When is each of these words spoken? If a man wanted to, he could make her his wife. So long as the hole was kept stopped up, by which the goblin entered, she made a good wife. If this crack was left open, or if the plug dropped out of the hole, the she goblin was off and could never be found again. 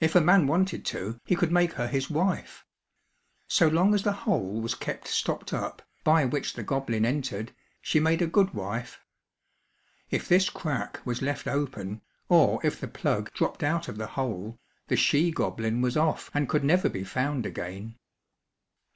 If 0.00 0.16
a 0.16 0.20
man 0.20 0.48
wanted 0.48 0.84
to, 0.86 1.20
he 1.24 1.36
could 1.36 1.52
make 1.52 1.74
her 1.74 1.86
his 1.86 2.10
wife. 2.10 2.66
So 3.46 3.68
long 3.68 3.94
as 3.94 4.02
the 4.02 4.10
hole 4.12 4.60
was 4.60 4.74
kept 4.74 5.06
stopped 5.06 5.52
up, 5.52 5.82
by 6.02 6.24
which 6.24 6.54
the 6.54 6.64
goblin 6.64 7.04
entered, 7.04 7.52
she 7.80 8.00
made 8.00 8.20
a 8.22 8.26
good 8.26 8.54
wife. 8.54 8.98
If 10.10 10.26
this 10.26 10.50
crack 10.50 10.98
was 11.04 11.22
left 11.22 11.46
open, 11.46 12.00
or 12.28 12.58
if 12.66 12.80
the 12.80 12.88
plug 12.88 13.32
dropped 13.34 13.62
out 13.62 13.86
of 13.86 13.98
the 13.98 14.08
hole, 14.08 14.58
the 14.88 14.96
she 14.96 15.30
goblin 15.30 15.80
was 15.80 15.96
off 15.96 16.28
and 16.34 16.48
could 16.48 16.64
never 16.64 16.88
be 16.88 17.04
found 17.04 17.46
again. 17.46 18.00